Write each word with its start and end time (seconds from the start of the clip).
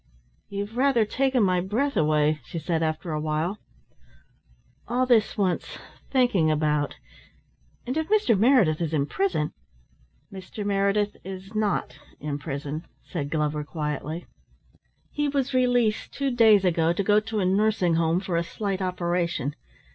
"You've 0.49 0.77
rather 0.77 1.05
taken 1.05 1.43
my 1.43 1.61
breath 1.61 1.95
away," 1.95 2.39
she 2.43 2.57
said 2.57 2.81
after 2.81 3.11
a 3.11 3.19
while. 3.21 3.59
"All 4.87 5.05
this 5.05 5.37
wants 5.37 5.77
thinking 6.09 6.49
about, 6.49 6.95
and 7.85 7.95
if 7.95 8.09
Mr. 8.09 8.35
Meredith 8.35 8.81
is 8.81 8.95
in 8.95 9.05
prison" 9.05 9.53
"Mr. 10.33 10.65
Meredith 10.65 11.17
is 11.23 11.53
not 11.53 11.99
in 12.19 12.39
prison," 12.39 12.87
said 13.03 13.29
Glover 13.29 13.63
quietly. 13.63 14.25
"He 15.11 15.27
was 15.27 15.53
released 15.53 16.11
two 16.11 16.31
days 16.31 16.65
ago 16.65 16.93
to 16.93 17.03
go 17.03 17.19
to 17.19 17.39
a 17.39 17.45
nursing 17.45 17.93
home 17.93 18.21
for 18.21 18.37
a 18.37 18.43
slight 18.43 18.81
operation. 18.81 19.53